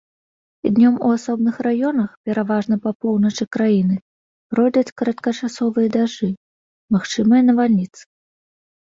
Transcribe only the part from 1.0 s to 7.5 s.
у асобных раёнах, пераважна па поўначы краіны, пройдуць кароткачасовыя дажджы, магчымыя